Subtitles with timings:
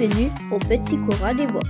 [0.00, 1.60] Bienvenue au Petit Courant des Bois.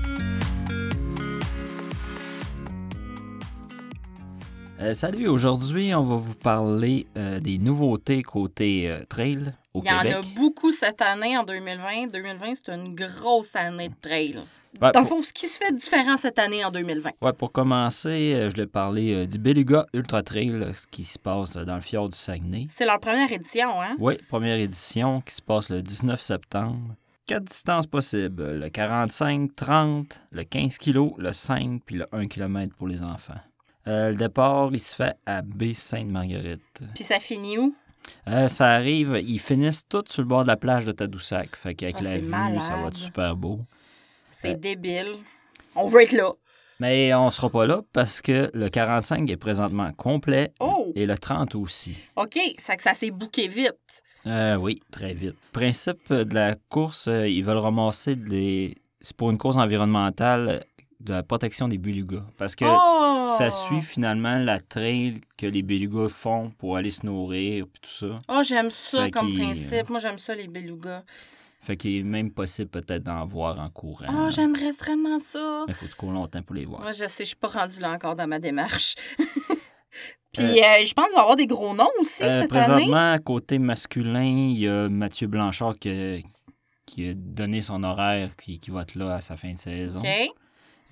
[4.78, 9.88] Euh, salut, aujourd'hui, on va vous parler euh, des nouveautés côté euh, trail au Il
[9.88, 10.14] y en Québec.
[10.14, 12.06] a beaucoup cette année, en 2020.
[12.12, 14.38] 2020, c'est une grosse année de trail.
[14.80, 17.10] Ouais, Dans le pour, fond, ce qui se fait différent cette année en 2020.
[17.20, 21.02] ouais, pour commencer, euh, je voulais parler euh, du Beluga Ultra Trail, là, ce qui
[21.02, 22.68] se passe euh, dans le fjord du Saguenay.
[22.70, 23.96] C'est leur première édition, hein?
[23.98, 26.94] Oui, première édition qui se passe le 19 septembre.
[27.30, 32.74] Quatre distances possibles, le 45, 30, le 15 kg, le 5 puis le 1 km
[32.74, 33.38] pour les enfants.
[33.86, 36.80] Euh, le départ, il se fait à Baie-Sainte-Marguerite.
[36.92, 37.72] Puis ça finit où?
[38.26, 41.54] Euh, ça arrive, ils finissent tous sur le bord de la plage de Tadoussac.
[41.54, 43.60] Fait qu'avec Ah, la vue, ça va être super beau.
[44.32, 44.56] C'est Euh.
[44.56, 45.18] débile.
[45.76, 46.32] On veut être là.
[46.80, 50.90] Mais on sera pas là parce que le 45 est présentement complet Oh!
[50.96, 51.96] et le 30 aussi.
[52.16, 54.02] OK, ça que ça s'est bouqué vite.
[54.26, 55.36] Euh, oui, très vite.
[55.52, 58.76] Principe de la course, euh, ils veulent ramasser des...
[59.00, 60.60] C'est pour une cause environnementale euh,
[61.00, 62.26] de la protection des belugas.
[62.36, 63.24] Parce que oh!
[63.38, 67.90] ça suit finalement la trail que les belugas font pour aller se nourrir et tout
[67.90, 68.20] ça.
[68.28, 69.88] Oh, j'aime ça Fait comme qu'il- principe.
[69.88, 71.02] Moi, j'aime ça, les belugas.
[71.62, 74.06] Fait qu'il est même possible peut-être d'en voir en courant.
[74.10, 75.64] Oh, j'aimerais extrêmement ça.
[75.68, 76.80] Mais faut du cours longtemps pour les voir.
[76.80, 78.94] Moi, je sais, je suis pas rendue là encore dans ma démarche.
[80.32, 82.74] Puis, euh, je pense qu'il va y avoir des gros noms aussi Euh, cette année.
[82.86, 86.18] présentement, côté masculin, il y a Mathieu Blanchard qui a,
[86.86, 90.00] qui a donné son horaire qui, qui va être là à sa fin de saison.
[90.00, 90.30] OK.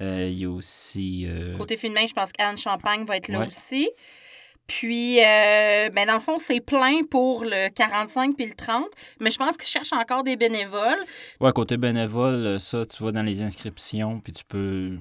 [0.00, 1.24] Euh, il y a aussi.
[1.28, 3.46] euh, Côté féminin, je pense qu'Anne Champagne va être là Ouais.
[3.46, 3.88] aussi.
[4.66, 8.84] Puis, euh, ben dans le fond, c'est plein pour le 45 puis le 30,
[9.18, 10.98] mais je pense qu'ils cherchent encore des bénévoles.
[11.40, 14.98] Ouais, côté bénévole, euh, ça, tu vas dans les inscriptions, puis tu peux.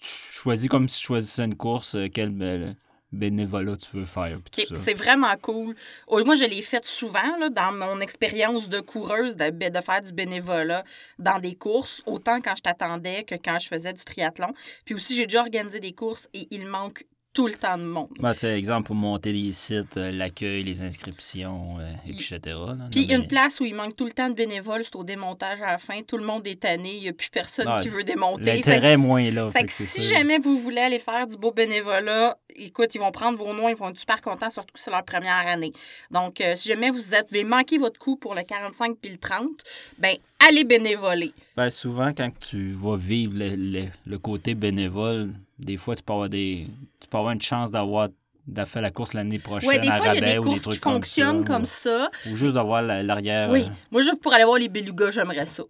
[0.00, 2.74] Tu choisis comme si tu choisissais une course, euh, quel bé-
[3.12, 4.82] bénévolat tu veux faire, puis Ok, tout ça.
[4.82, 5.74] C'est vraiment cool.
[6.06, 10.02] Oh, Moi, je l'ai fait souvent là, dans mon expérience de coureuse de, de faire
[10.02, 10.84] du bénévolat
[11.18, 14.52] dans des courses, autant quand je t'attendais que quand je faisais du triathlon.
[14.84, 17.04] Puis aussi, j'ai déjà organisé des courses et il manque
[17.38, 18.08] tout le temps de monde.
[18.18, 22.40] Ben, exemple, pour monter les sites, euh, l'accueil, les inscriptions, euh, etc.
[22.90, 25.66] Puis une place où il manque tout le temps de bénévoles, c'est au démontage à
[25.70, 26.02] la fin.
[26.02, 28.42] Tout le monde est tanné, il n'y a plus personne qui veut démonter.
[28.56, 29.46] L'intérêt moins là.
[29.50, 30.14] Fait fait que si ça.
[30.16, 33.76] jamais vous voulez aller faire du beau bénévolat, écoute, ils vont prendre vos noms, ils
[33.76, 35.72] vont être super contents, surtout que c'est leur première année.
[36.10, 39.12] Donc, euh, si jamais vous êtes, vous avez manqué votre coup pour le 45 puis
[39.12, 39.46] le 30,
[39.98, 41.32] ben allez bénévoler.
[41.56, 46.12] Ben, souvent, quand tu vas vivre le, le- le côté bénévole, des fois, tu peux
[46.12, 46.66] avoir, des,
[47.00, 48.08] tu peux avoir une chance d'avoir
[48.66, 50.60] faire la course l'année prochaine des à fois, il y a rabais des ou des
[50.60, 52.08] trucs qui fonctionnent comme comme ça.
[52.24, 52.28] ça.
[52.28, 53.50] Ou, ou juste d'avoir la- l'arrière.
[53.50, 53.64] Oui.
[53.66, 55.64] euh, Moi, juste pour aller voir les belugas, j'aimerais ça.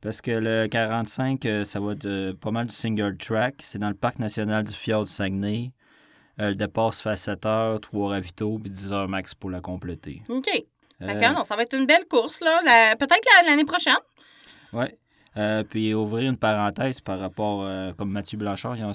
[0.00, 3.56] parce que le 45, euh, ça va être euh, pas mal du single track.
[3.62, 5.72] C'est dans le parc national du Fjord du Saguenay.
[6.40, 9.50] Euh, le départ se fait à 7 h, 3 ravitaux, puis 10 h max pour
[9.50, 10.22] la compléter.
[10.28, 10.46] OK.
[11.00, 12.60] Fait que non, ça va être une belle course, là.
[12.64, 13.92] La- Peut-être la- l'année prochaine.
[14.72, 14.86] Oui.
[15.38, 18.92] Euh, puis ouvrir une parenthèse par rapport, euh, comme Mathieu Blanchard, il a,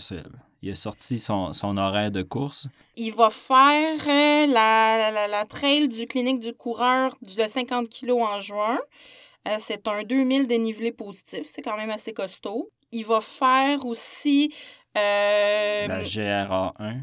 [0.62, 2.68] il a sorti son, son horaire de course.
[2.98, 8.12] Il va faire euh, la, la, la trail du clinique du coureur de 50 kg
[8.12, 8.78] en juin.
[9.60, 11.46] C'est un 2000 dénivelé positif.
[11.48, 12.70] C'est quand même assez costaud.
[12.92, 14.54] Il va faire aussi.
[14.96, 17.00] La GRA1.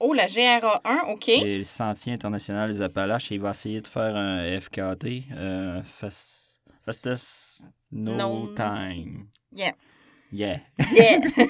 [0.00, 1.28] Oh, la GRA1, OK.
[1.28, 5.24] Et le Sentier international des Appalaches, il va essayer de faire un FKT,
[5.84, 8.54] Fast- Fastest No, No.
[8.54, 9.26] Time.
[9.54, 9.72] Yeah.
[10.32, 10.58] Yeah.
[10.92, 11.18] Yeah.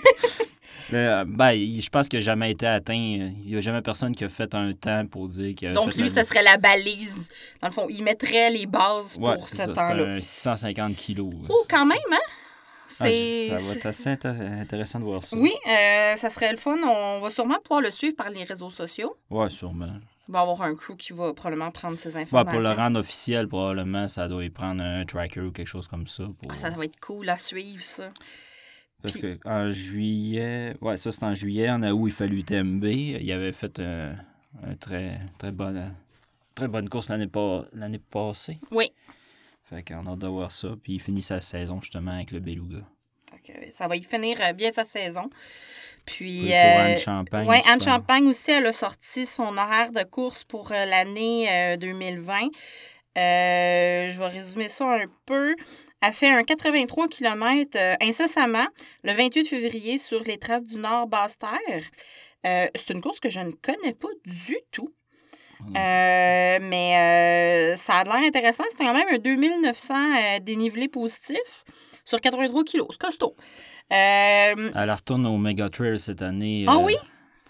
[0.91, 2.93] Le- ben, je pense qu'il n'a jamais été atteint.
[2.95, 5.95] Il n'y a jamais personne qui a fait un temps pour dire qu'il a Donc,
[5.95, 7.31] lui, la- ça serait la balise.
[7.63, 10.05] Dans le fond, il mettrait les bases Ouais, pour ce temps-là.
[10.05, 11.33] C'est un 650 kilos.
[11.49, 12.19] Oh, quand même, hein?
[13.01, 15.35] Ah, ça va être assez intér- intéressant de voir ça.
[15.39, 16.77] Oui, euh, ça serait le fun.
[16.85, 19.17] On va sûrement pouvoir le suivre par les réseaux sociaux.
[19.31, 19.95] Ouais, sûrement.
[20.29, 22.61] Il va avoir un crew qui va probablement prendre ces Ouais, informations.
[22.61, 26.07] pour le rendre officiel, probablement, ça doit y prendre un tracker ou quelque chose comme
[26.07, 26.25] ça.
[26.25, 26.51] Pour...
[26.53, 28.11] Ah, ça va être cool à suivre, ça.
[29.03, 32.85] Parce Puis- que en juillet, ouais, ça c'est en juillet, en août, il fallut UTMB.
[32.85, 34.15] Il avait fait un,
[34.63, 35.93] un très, très, bonne,
[36.55, 37.65] très bonne course l'année pas,
[38.11, 38.61] passée.
[38.71, 38.93] Oui.
[39.65, 40.69] Fait qu'on a hâte de voir ça.
[40.83, 42.83] Puis il finit sa saison justement avec le Beluga.
[43.33, 45.31] Fait que ça va y finir euh, bien sa saison.
[46.05, 46.47] Puis.
[46.47, 47.63] Pour euh, Anne Champagne.
[47.67, 47.81] Anne.
[47.81, 52.35] Champagne aussi, elle a sorti son horaire de course pour euh, l'année euh, 2020.
[52.45, 52.49] Euh,
[54.09, 55.55] je vais résumer ça un peu.
[56.01, 58.67] Elle fait un 83 km incessamment
[59.05, 61.83] le 28 février sur les traces du Nord Basse-Terre.
[62.47, 64.93] Euh, c'est une course que je ne connais pas du tout.
[65.69, 68.65] Euh, mais euh, ça a l'air intéressant.
[68.71, 71.65] C'est quand même un 2900 euh, dénivelé positif
[72.05, 72.89] sur 83 kilos.
[72.91, 73.35] C'est costaud.
[73.91, 76.65] Elle retourne au Mega Trail cette année.
[76.69, 76.97] Ah oui?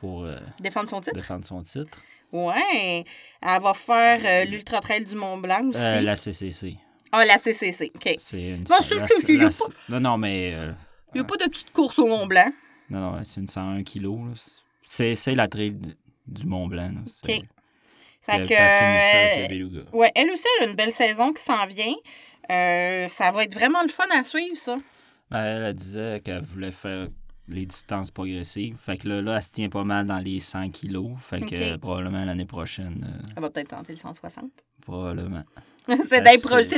[0.01, 1.15] Pour euh, défendre son titre?
[1.15, 1.99] défendre son titre.
[2.33, 3.05] Ouais.
[3.43, 5.79] Elle va faire l'Ultra Trail du Mont Blanc aussi.
[6.03, 6.77] La CCC.
[7.13, 8.15] Ah, la CCC, OK.
[8.19, 8.65] C'est une...
[8.71, 9.03] Non, c'est la-
[9.45, 10.51] la- pas- Non, non, mais...
[11.15, 12.51] Il n'y a pas de petite course au Mont Blanc.
[12.89, 14.19] Non, non, c'est une 101 kilos.
[14.19, 14.33] là.
[14.85, 15.77] C'est c'est la trail
[16.27, 16.89] du Mont Blanc.
[16.95, 17.01] là.
[17.07, 17.45] C'est- OK.
[18.25, 21.43] Fait Elle- que, avec euh, le ouais, elle aussi, elle a une belle saison qui
[21.43, 21.95] s'en vient.
[22.51, 24.79] Euh, ça va être vraiment le fun à suivre, ça.
[25.31, 27.09] Ben, elle, elle disait qu'elle voulait faire
[27.49, 28.77] les distances progressives.
[28.81, 31.11] Fait que là, là, elle se tient pas mal dans les 100 kilos.
[31.21, 34.45] Fait que euh, probablement l'année prochaine, Elle va peut-être tenter le 160.
[34.83, 35.43] probablement.
[36.09, 36.21] c'est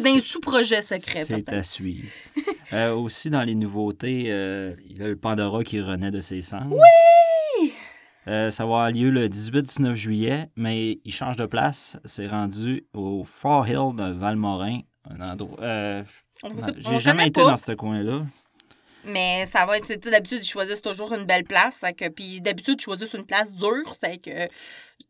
[0.02, 2.08] d'un sous-projet secret, C'est à suivre.
[2.96, 4.20] Aussi, dans les nouveautés,
[4.88, 6.72] il y a le Pandora qui renaît de ses cendres.
[6.74, 7.33] Oui!
[8.26, 11.98] Euh, ça va avoir lieu le 18-19 juillet, mais il change de place.
[12.04, 14.80] C'est rendu au Fort Hill de Valmorin.
[15.10, 15.58] Un endroit.
[15.60, 16.02] euh,
[16.78, 18.22] J'ai jamais été pas, dans ce coin-là.
[19.04, 19.92] mais ça va être...
[20.08, 21.82] D'habitude, ils choisissent toujours une belle place.
[21.96, 23.92] que- Puis d'habitude, ils choisissent une place dure.
[24.02, 24.48] C'est que...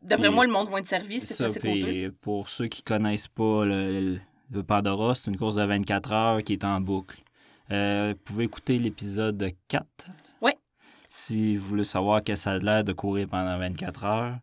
[0.02, 1.20] D'après moi, le monde va être servi.
[1.20, 4.18] C'est assez pour ceux qui connaissent pas le,
[4.66, 7.18] Pandora, c'est une course de 24 heures qui est en boucle.
[7.70, 9.86] Euh, vous pouvez écouter l'épisode 4.
[10.42, 10.56] Ouais.
[11.16, 14.38] Si vous voulez savoir que ça a l'air de courir pendant 24 heures.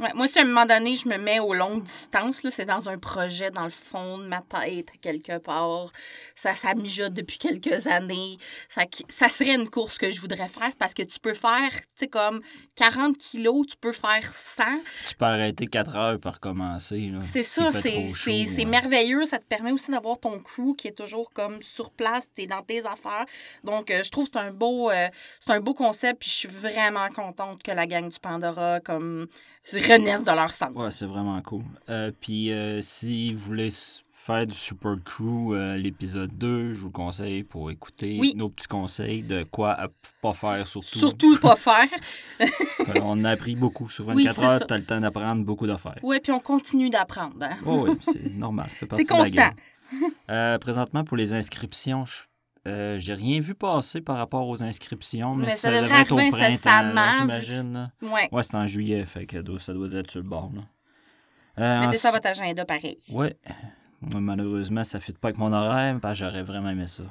[0.00, 2.88] Ouais, moi, si à un moment donné, je me mets aux longues distances, c'est dans
[2.88, 5.92] un projet dans le fond de ma tête, quelque part.
[6.34, 8.38] Ça, ça mijote depuis quelques années.
[8.70, 11.86] Ça, ça serait une course que je voudrais faire parce que tu peux faire, tu
[11.96, 12.40] sais, comme
[12.76, 14.62] 40 kilos, tu peux faire 100.
[15.06, 17.10] Tu peux arrêter 4 heures pour recommencer.
[17.12, 19.26] là, C'est ça, c'est merveilleux.
[19.26, 22.46] Ça te permet aussi d'avoir ton crew qui est toujours comme sur place, tu es
[22.46, 23.26] dans tes affaires.
[23.64, 25.08] Donc, euh, je trouve que c'est un, beau, euh,
[25.46, 29.26] un beau concept, puis je suis vraiment contente que la gang du Pandora comme
[29.92, 30.76] renaisse de leur centre.
[30.76, 31.62] Ouais, c'est vraiment cool.
[31.88, 33.68] Euh, Puis euh, si vous voulez
[34.10, 38.34] faire du Super Crew, euh, l'épisode 2, je vous conseille pour écouter Oui.
[38.36, 39.88] nos petits conseils de quoi à
[40.20, 40.98] pas faire surtout.
[40.98, 41.88] Surtout pas faire.
[42.38, 43.88] Parce qu'on a appris beaucoup.
[43.88, 45.98] Sur Oui, 24 c'est heures, tu as le temps d'apprendre beaucoup d'affaires.
[46.02, 47.36] Oui, puis on continue d'apprendre.
[47.40, 47.56] hein.
[47.64, 48.68] Oui, oui, c'est normal.
[48.78, 49.50] C'est constant.
[50.30, 52.18] Euh, présentement, pour les inscriptions, je
[52.68, 56.12] euh, j'ai rien vu passer par rapport aux inscriptions, mais, Mais ça, ça devrait être
[56.12, 57.72] au printemps, j'imagine.
[57.72, 57.90] là.
[58.02, 58.28] Ouais.
[58.42, 60.50] C'est en juillet, fait que ça doit être sur le bord.
[60.54, 60.62] Là.
[61.58, 62.96] Euh, Mettez ça à ensuite- votre agenda pareil.
[63.12, 63.36] Ouais.
[64.00, 67.02] Moi, malheureusement, ça ne fit pas avec mon horaire, parce que j'aurais vraiment aimé ça.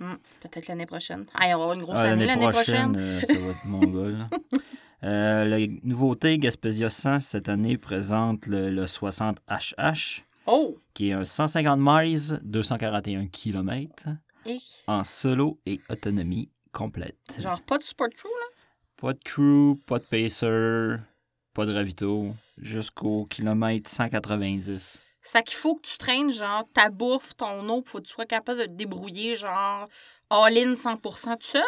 [0.00, 1.24] Hmm, Peut-être l'année prochaine.
[1.34, 2.96] Ah, il va y avoir une grosse Ah, année l'année prochaine.
[2.98, 4.28] euh, ça va être mon là.
[5.02, 10.78] Euh, la nouveauté, Gaspésia 100 cette année présente le, le 60 HH, Oh!
[10.94, 14.04] qui est un 150 miles, 241 km,
[14.46, 17.16] Et, en solo et autonomie complète.
[17.38, 18.46] genre, pas de sport crew, là?
[18.96, 20.96] Pas de crew, pas de pacer,
[21.52, 25.00] pas de ravito, jusqu'au kilomètre 190.
[25.26, 28.26] C'est qu'il faut que tu traînes, genre, ta bouffe, ton eau, faut que tu sois
[28.26, 29.88] capable de te débrouiller, genre,
[30.28, 31.62] all-in 100% tout seul?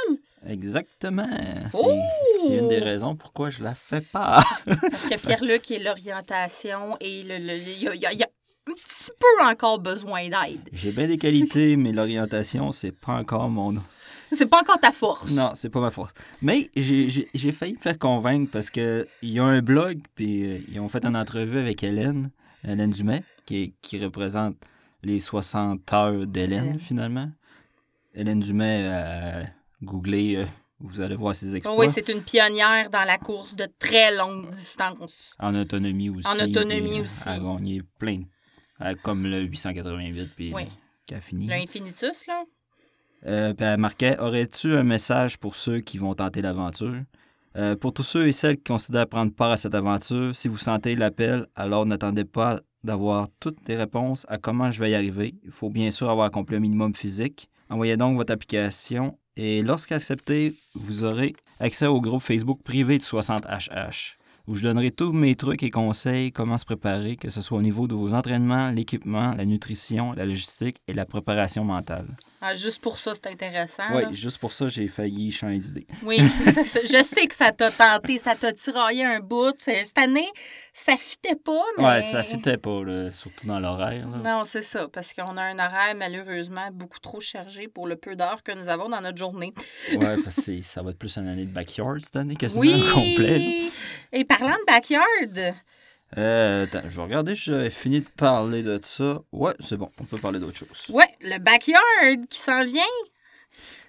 [0.46, 1.26] Exactement.
[1.73, 2.02] C'est Oh!
[2.46, 4.43] c'est une des raisons pourquoi je la fais pas.
[4.67, 8.19] Parce que Pierre-Luc est l'orientation et le, le- le- y a, il y a- il
[8.19, 8.28] y a
[8.69, 10.61] un petit peu encore besoin d'aide.
[10.73, 13.75] J'ai bien des qualités, mais l'orientation, c'est pas encore mon.
[14.32, 15.30] C'est pas encore ta force.
[15.30, 16.12] Non, c'est pas ma force.
[16.42, 20.58] Mais j'ai- failli me faire convaincre parce que il y a un blog, puis euh,
[20.68, 22.30] ils ont fait une entrevue avec Hélène,
[22.64, 24.56] Hélène Dumais, qui, qui représente
[25.02, 26.78] les 60 heures d'Hélène, Hélène.
[26.80, 27.30] finalement.
[28.14, 29.44] Hélène Dumais, euh,
[29.82, 30.44] googlez, euh,
[30.80, 31.78] vous allez voir ses exploits.
[31.78, 35.37] Oui, c'est une pionnière dans la course de très longue distance.
[35.38, 36.26] En autonomie aussi.
[36.26, 37.23] En autonomie euh, aussi.
[37.26, 38.25] Elle a gagné plein, euh,
[39.02, 40.62] comme le 888, puis Oui.
[40.62, 40.66] euh,
[41.06, 41.47] qui a fini.
[41.47, 42.45] L'Infinitus, là?
[43.26, 46.95] Euh, puis elle marquait Aurais-tu un message pour ceux qui vont tenter l'aventure?
[47.56, 50.59] Euh, Pour tous ceux et celles qui considèrent prendre part à cette aventure, si vous
[50.59, 55.35] sentez l'appel, alors n'attendez pas d'avoir toutes les réponses à comment je vais y arriver.
[55.45, 57.49] Il faut bien sûr avoir accompli un minimum physique.
[57.71, 64.15] Envoyez donc votre application et lorsqu'accepté, vous aurez accès au groupe Facebook privé de 60HH
[64.46, 67.62] où je donnerai tous mes trucs et conseils, comment se préparer, que ce soit au
[67.62, 72.06] niveau de vos entraînements, l'équipement, la nutrition, la logistique et la préparation mentale.
[72.40, 73.82] Ah, juste pour ça, c'est intéressant.
[73.92, 74.12] Oui, là.
[74.12, 75.86] juste pour ça, j'ai failli changer d'idée.
[76.04, 76.80] Oui, c'est ça, ça.
[76.84, 79.54] je sais que ça t'a tenté, ça t'a tiraillé un bout.
[79.56, 80.28] Cette année,
[80.72, 81.84] ça fitait pas, mais...
[81.84, 84.06] Ouais, ça fitait pas, là, surtout dans l'horaire.
[84.06, 88.14] Non, c'est ça, parce qu'on a un horaire malheureusement beaucoup trop chargé pour le peu
[88.14, 89.52] d'heures que nous avons dans notre journée.
[89.96, 92.74] Ouais, parce que ça va être plus une année de backyard cette année, quasiment Oui!
[92.74, 93.70] au complet.
[94.12, 95.54] Et parlant de backyard,
[96.16, 99.20] Euh, attends, je vais regarder si j'avais fini de parler de ça.
[99.32, 100.84] Ouais, c'est bon, on peut parler d'autre chose.
[100.90, 102.82] ouais, le backyard qui s'en vient.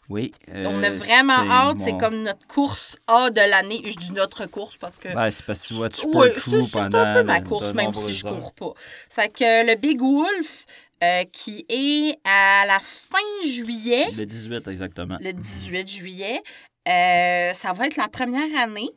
[0.10, 0.34] Oui.
[0.48, 3.82] on a euh, vraiment hâte, c'est comme notre course A de l'année.
[3.86, 5.14] Je dis notre course parce que...
[5.14, 7.94] Ben, c'est parce que tu vois, tu Ouais, peux c'est- un peu ma course, même
[7.94, 8.40] si je heures.
[8.40, 8.74] cours pas.
[9.10, 10.66] C'est que le Big Wolf,
[11.04, 15.18] euh, qui est à la fin juillet, Le 18, exactement.
[15.20, 16.42] le 18 juillet,
[16.88, 18.90] euh, ça va être la première année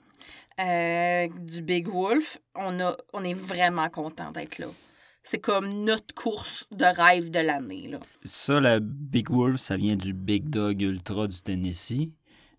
[0.59, 2.38] euh, du Big Wolf.
[2.54, 4.66] On, a, on est vraiment content d'être là.
[5.23, 7.88] c'est comme notre course de rêve de l'année.
[7.88, 7.99] là.
[8.25, 12.09] Ça, la Big Wolf, ça vient du Big Dog Ultra du Tennessee,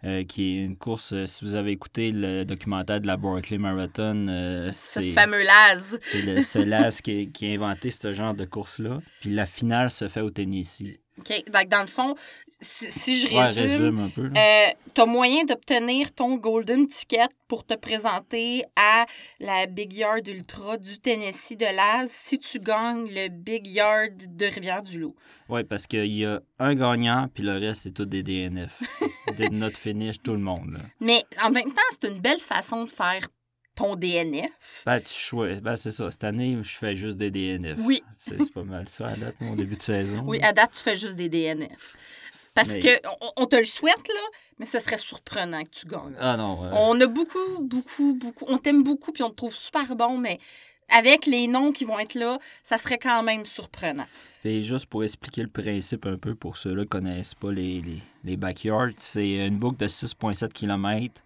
[0.04, 3.60] euh, qui est une course, euh, si vous avez écouté le documentaire de la Barclay
[3.60, 6.00] Marathon, euh, Ce c'est fameux Laz.
[6.02, 9.00] c'est le Solas qui, qui a inventé ce genre de course-là.
[9.20, 10.98] Puis la finale se fait au Tennessee.
[11.20, 11.28] OK.
[11.46, 12.16] Que dans le fond,
[12.62, 14.28] si, si je Ouais, résume, un peu.
[14.28, 14.74] là.
[14.94, 19.06] tu as moyen d'obtenir ton Golden Ticket pour te présenter à
[19.40, 24.46] la Big Yard Ultra du Tennessee de Laz si tu gagnes le Big Yard de
[24.46, 25.16] Rivière-du-Loup.
[25.50, 28.80] Oui, parce qu'il y a un gagnant, puis le reste, c'est tout des DNF.
[29.38, 30.74] Did not finish, tout le monde.
[30.74, 30.80] Là.
[31.00, 33.28] Mais en même temps, c'est une belle façon de faire
[33.76, 34.84] ton DNF.
[34.86, 35.62] Ben, tu choisis.
[35.62, 36.12] Ben, c'est ça.
[36.12, 37.80] Cette année, je fais juste des DNF.
[37.80, 38.04] Oui.
[38.18, 40.24] C'est pas mal ça à date, mon début de saison.
[40.26, 41.96] Oui, à date, tu fais juste des DNF.
[42.54, 44.22] Parce Mais- que on, on te le souhaite, là,
[44.60, 46.16] mais ce serait surprenant que tu gagnes.
[46.20, 46.66] Ah non.
[46.66, 48.46] euh, On a beaucoup, beaucoup, beaucoup.
[48.48, 50.38] On t'aime beaucoup, puis on te trouve super bon, mais
[50.90, 54.06] avec les noms qui vont être là, ça serait quand même surprenant.
[54.44, 58.02] Et juste pour expliquer le principe un peu pour ceux-là qui connaissent pas les, les,
[58.26, 61.22] les backyards, c'est une boucle de 6,7 km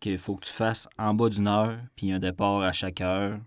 [0.00, 3.38] qu'il faut que tu fasses en bas d'une heure, puis un départ à chaque heure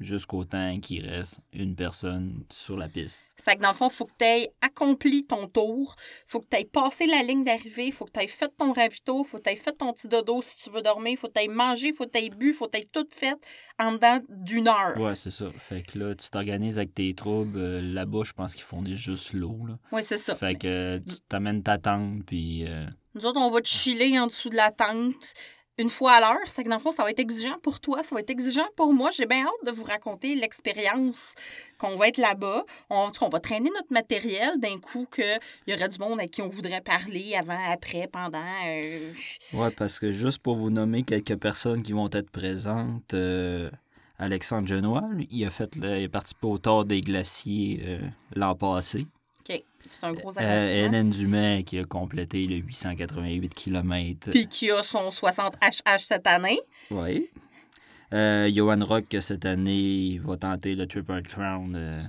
[0.00, 3.26] jusqu'au temps qu'il reste une personne sur la piste.
[3.36, 6.46] C'est que dans le fond, il faut que tu aies accompli ton tour, faut que
[6.48, 9.42] tu aies passé la ligne d'arrivée, faut que tu aies fait ton ravito, faut que
[9.44, 11.92] tu aies fait ton petit dodo si tu veux dormir, faut que tu aies mangé,
[11.92, 13.36] faut que tu aies bu, faut que tu aies tout fait
[13.78, 14.96] en dedans d'une heure.
[14.98, 15.50] Ouais, c'est ça.
[15.58, 17.58] Fait que là, tu t'organises avec tes troubles.
[17.58, 19.58] Euh, Là-bas, je pense qu'ils font des juste l'eau.
[19.92, 20.34] Oui, c'est ça.
[20.36, 22.64] Fait que euh, tu t'amènes ta tente, puis...
[22.66, 25.32] euh, Nous autres, on va te chiller en dessous de la tente
[25.78, 26.46] une fois à l'heure.
[26.46, 28.66] C'est que dans le fond, ça va être exigeant pour toi, ça va être exigeant
[28.76, 29.10] pour moi.
[29.10, 31.34] J'ai bien hâte de vous raconter l'expérience
[31.78, 32.64] qu'on va être là-bas.
[32.90, 36.42] On, on va traîner notre matériel d'un coup qu'il y aurait du monde à qui
[36.42, 38.42] on voudrait parler avant, après, pendant.
[38.66, 39.12] euh,
[39.52, 43.70] Ouais, parce que juste pour vous nommer quelques personnes qui vont être présentes, euh,
[44.18, 45.70] Alexandre Genois, lui, il a fait
[46.08, 48.00] participé au Tour des glaciers euh,
[48.34, 49.06] l'an passé.
[49.90, 50.84] C'est un gros Euh, accomplissement.
[50.86, 54.30] Hélène Dumais qui a complété le 888 km.
[54.30, 56.60] Puis qui a son 60 HH cette année.
[56.90, 57.28] Oui.
[58.12, 62.02] Euh, Johan Rock, cette année, va tenter le Triple Crown euh,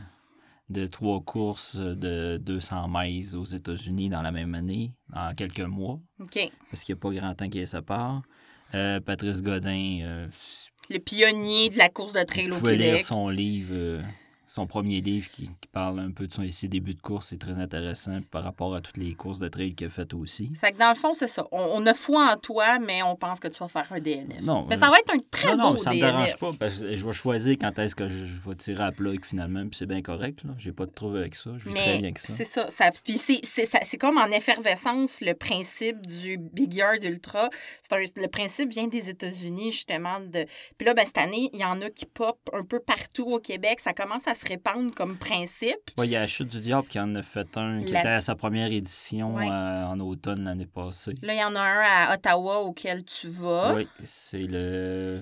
[0.69, 6.00] de trois courses de 200 miles aux États-Unis dans la même année, en quelques mois,
[6.21, 6.39] OK.
[6.69, 8.21] parce qu'il n'y a pas grand temps qui se part.
[8.75, 10.27] Euh, Patrice Godin, euh,
[10.89, 13.05] Le pionnier de la course de trail Vous au pouvez lire Québec.
[13.05, 14.01] son livre, euh,
[14.51, 17.27] son premier livre qui, qui parle un peu de son, ses débuts de course.
[17.27, 20.51] C'est très intéressant par rapport à toutes les courses de trail qu'il a faites aussi.
[20.55, 21.47] C'est que dans le fond, c'est ça.
[21.51, 24.41] On, on a foi en toi, mais on pense que tu vas faire un DNF.
[24.41, 26.11] Non, mais euh, ça va être un très non, non, beau ça ne me DNF.
[26.13, 28.91] dérange pas parce que je vais choisir quand est-ce que je, je vais tirer à
[28.91, 30.43] plug finalement, puis c'est bien correct.
[30.43, 30.51] là.
[30.57, 31.51] J'ai pas de trouble avec ça.
[31.57, 32.33] Je vis très bien avec ça.
[32.35, 32.65] c'est ça.
[32.69, 37.49] ça puis c'est, c'est, c'est comme en effervescence le principe du Big Yard Ultra.
[37.83, 40.19] C'est un- le principe vient des États-Unis, justement.
[40.19, 40.45] De...
[40.77, 43.39] Puis là, ben, cette année, il y en a qui pop un peu partout au
[43.39, 43.79] Québec.
[43.79, 45.77] Ça commence à se répandre comme principe.
[45.98, 48.10] Il y a la Chute du Diable qui en a fait un, qui La- était
[48.10, 49.50] à sa première édition Ouais.
[49.50, 51.13] euh, en automne l'année passée.
[51.22, 53.74] Là, il y en a un à Ottawa auquel tu vas.
[53.75, 55.22] Oui, c'est le.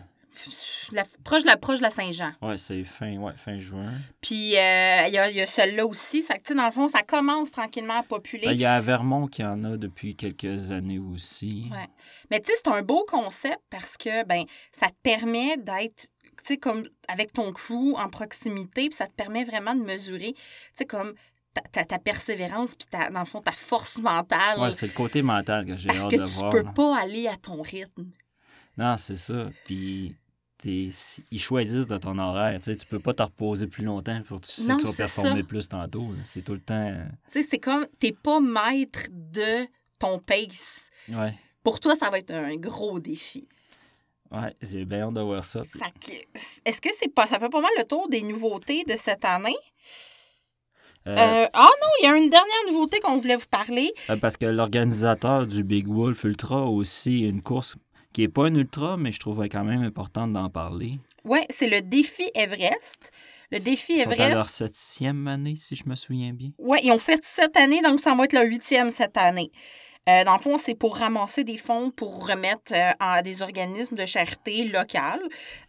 [0.91, 2.31] La- proche, de la, proche de la Saint-Jean.
[2.43, 3.91] Ouais, c'est fin, ouais, fin juin.
[4.21, 6.21] Puis euh, il y a, y a celui-là aussi.
[6.21, 8.45] Ça, dans le fond, ça commence tranquillement à populer.
[8.45, 11.69] Ben, Il y a à Vermont qui en a depuis quelques années aussi.
[11.71, 11.87] Ouais.
[12.29, 16.09] Mais tu sais, c'est un beau concept parce que ben ça te permet d'être
[16.45, 20.41] sais comme avec ton crew en proximité, puis ça te permet vraiment de mesurer tu
[20.75, 21.13] sais comme
[21.73, 25.75] ta, persévérance puis ta dans le fond ta force mentale c'est le côté mental que
[25.75, 26.49] j'ai parce hâte que de tu voir.
[26.51, 26.71] peux là.
[26.71, 28.11] pas aller à ton rythme.
[28.77, 29.49] Non, c'est ça.
[29.65, 30.15] Puis
[30.63, 32.59] ils choisissent de ton horaire.
[32.59, 34.81] Tu sais, tu peux pas te reposer plus longtemps pour que tu sais Non, que
[34.81, 35.47] tu vas performer ça.
[35.47, 36.09] plus tantôt.
[36.23, 36.93] C'est tout le temps.
[37.31, 39.67] Tu sais c'est comme t'es pas maître de
[39.99, 40.89] ton pace.
[41.09, 41.33] Ouais.
[41.63, 43.47] Pour toi, ça va être un gros défi.
[44.31, 45.61] Ouais, j'ai bien hâte de voir ça.
[46.65, 49.55] Est-ce que c'est pas ça fait pas mal le tour des nouveautés de cette année?
[51.07, 53.91] Euh, Euh, ah non, il y a une dernière nouveauté qu'on voulait vous parler.
[54.09, 57.75] euh, parce que l'organisateur du Big Wolf Ultra a aussi une course
[58.13, 60.99] qui est pas une ultra, mais je trouvais quand même importante d'en parler.
[61.23, 63.11] Oui, c'est le défi Everest.
[63.51, 64.49] Le défi Ils sont à leur Everest.
[64.55, 66.49] septième année, si je me souviens bien.
[66.57, 69.51] Oui, ils ont fait cette année, donc ça va être le huitième cette année.
[70.07, 73.95] Euh, dans le fond, c'est pour ramasser des fonds pour remettre euh, à des organismes
[73.95, 75.21] de charité locales.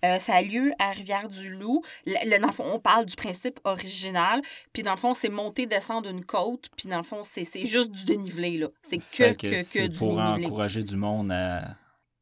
[0.05, 1.83] Euh, ça a lieu à Rivière-du-Loup.
[2.07, 4.41] Le, le- dans le fond, on parle du principe original.
[4.73, 6.67] Puis dans le fond, c'est monter, descendre une côte.
[6.77, 8.65] Puis dans le fond, c'est juste du dénivelé.
[8.83, 10.47] C'est que, que, que, c'est du pour dénivelé.
[10.47, 11.77] encourager du monde à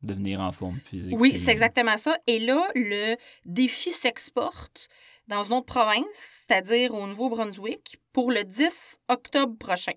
[0.07, 1.15] devenir en forme physique.
[1.19, 2.17] Oui, c'est exactement ça.
[2.27, 4.89] Et là, le défi s'exporte
[5.29, 6.05] dans une autre province,
[6.47, 9.93] c'est-à-dire au Nouveau-Brunswick, pour le 10 octobre prochain.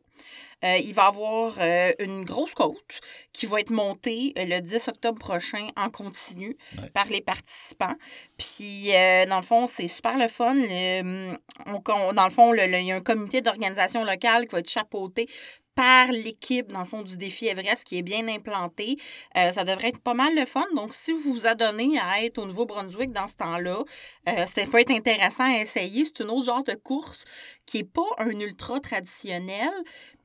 [0.65, 2.99] Euh, il va y avoir euh, une grosse côte
[3.31, 6.89] qui va être montée euh, le 10 octobre prochain en continu Ouais.
[6.89, 7.93] par les participants.
[8.37, 8.89] Puis,
[9.29, 10.55] dans le fond, c'est super le fun.
[10.55, 11.37] Le-
[11.67, 14.53] on- on- dans le fond, le- le- il y a un comité d'organisation locale qui
[14.53, 15.29] va être chapeauté
[15.75, 18.97] par l'équipe, dans le fond, du défi Everest qui est bien implanté.
[19.37, 20.65] Euh, ça devrait être pas mal le fun.
[20.75, 23.83] Donc, si vous vous adonnez à être au Nouveau-Brunswick dans ce temps-là,
[24.27, 26.05] euh, ça peut être intéressant à essayer.
[26.05, 27.23] C'est un autre genre de course
[27.69, 29.69] qui n'est pas un ultra traditionnel,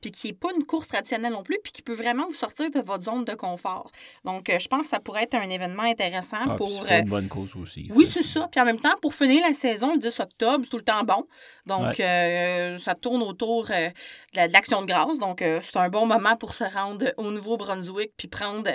[0.01, 2.71] puis qui n'est pas une course traditionnelle non plus, puis qui peut vraiment vous sortir
[2.71, 3.91] de votre zone de confort.
[4.23, 6.69] Donc, euh, je pense que ça pourrait être un événement intéressant Ah, pour...
[6.69, 7.87] c'est euh, une bonne cause aussi.
[7.93, 8.47] oui, c'est ça.
[8.51, 11.03] Puis en même temps, pour finir la saison, le 10 octobre, c'est tout le temps
[11.03, 11.25] bon.
[11.65, 12.05] Donc, Ouais.
[12.05, 13.93] euh, ça tourne autour euh, de
[14.37, 15.19] la- de l'Action de grâce.
[15.19, 18.69] Donc, c'est un bon moment pour se rendre au Nouveau-Brunswick puis prendre,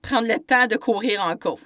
[0.00, 1.60] prendre le temps de courir en côte.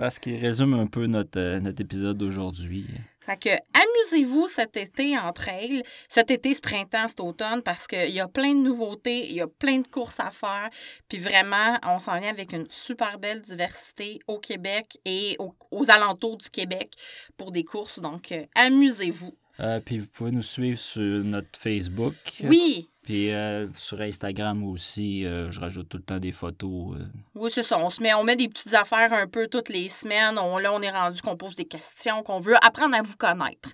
[0.00, 2.86] Ah, ce qui résume un peu notre, notre épisode d'aujourd'hui.
[3.28, 8.08] Fait que amusez-vous cet été en trail, cet été, ce printemps, cet automne, parce qu'il
[8.10, 10.70] y a plein de nouveautés, il y a plein de courses à faire.
[11.08, 15.90] Puis vraiment, on s'en vient avec une super belle diversité au Québec et au- aux
[15.90, 16.94] alentours du Québec
[17.36, 17.98] pour des courses.
[18.00, 19.34] Donc, euh, amusez-vous.
[19.60, 22.14] Euh, puis vous pouvez nous suivre sur notre Facebook.
[22.44, 26.94] Oui, Puis euh, sur Instagram aussi, euh, je rajoute tout le temps des photos.
[26.94, 27.06] euh.
[27.36, 27.78] oui, c'est ça.
[27.78, 30.38] On se met, on met des petites affaires un peu toutes les semaines.
[30.38, 33.70] On, là, on est rendu qu'on pose des questions, qu'on veut apprendre à vous connaître.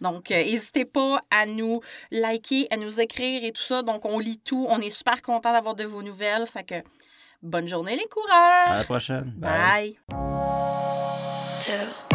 [0.00, 1.80] Donc, euh, n'hésitez pas à nous
[2.12, 3.82] liker, à nous écrire et tout ça.
[3.82, 4.68] Donc, on lit tout.
[4.68, 6.46] On est super content d'avoir de vos nouvelles.
[6.46, 6.76] Ça que
[7.42, 8.68] bonne journée les coureurs.
[8.68, 9.32] À la prochaine.
[9.36, 9.96] Bye.
[10.08, 10.18] Bye.
[11.58, 12.05] Two.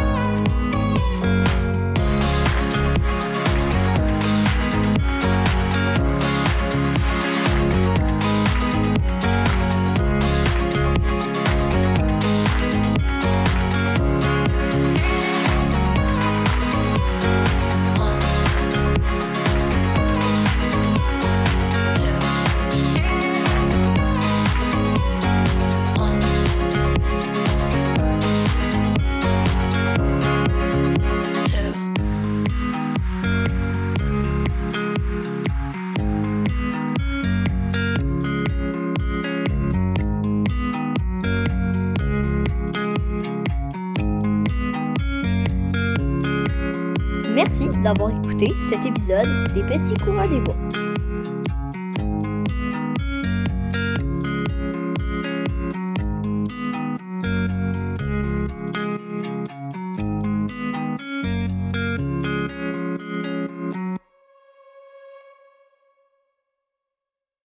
[47.51, 50.55] Merci d'avoir écouté cet épisode des Petits Coureurs des Bois.